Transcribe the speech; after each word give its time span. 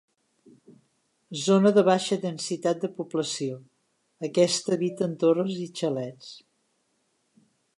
Zona 1.41 1.71
de 1.75 1.83
baixa 1.89 2.17
densitat 2.23 2.81
de 2.85 2.91
població, 3.01 3.59
aquesta 4.29 4.75
habita 4.77 5.07
en 5.11 5.15
torres 5.25 5.55
i 5.67 5.71
xalets. 5.83 6.33